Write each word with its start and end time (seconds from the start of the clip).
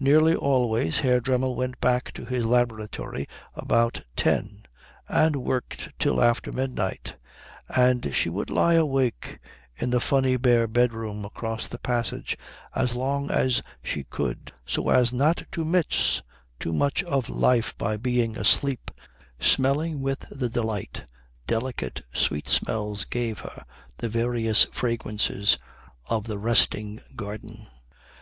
Nearly 0.00 0.34
always 0.34 1.00
Herr 1.00 1.20
Dremmel 1.20 1.54
went 1.54 1.78
back 1.78 2.10
to 2.12 2.24
his 2.24 2.46
laboratory 2.46 3.28
about 3.54 4.02
ten 4.16 4.62
and 5.08 5.36
worked 5.36 5.90
till 5.98 6.22
after 6.22 6.50
midnight; 6.52 7.16
and 7.68 8.14
she 8.14 8.30
would 8.30 8.48
lie 8.48 8.72
awake 8.76 9.38
in 9.76 9.90
the 9.90 10.00
funny 10.00 10.38
bare 10.38 10.66
bedroom 10.66 11.26
across 11.26 11.68
the 11.68 11.76
passage 11.78 12.38
as 12.74 12.94
long 12.96 13.30
as 13.30 13.62
she 13.82 14.04
could 14.04 14.52
so 14.64 14.88
as 14.88 15.12
not 15.12 15.44
to 15.52 15.66
miss 15.66 16.22
too 16.58 16.72
much 16.72 17.02
of 17.04 17.28
life 17.28 17.76
by 17.76 17.98
being 17.98 18.38
asleep, 18.38 18.90
smelling 19.38 20.00
with 20.00 20.20
the 20.30 20.48
delight 20.48 21.04
delicate 21.46 22.00
sweet 22.10 22.48
smells 22.48 23.04
gave 23.04 23.40
her 23.40 23.66
the 23.98 24.08
various 24.08 24.64
fragrances 24.72 25.58
of 26.08 26.24
the 26.24 26.38
resting 26.38 27.00
garden. 27.16 27.66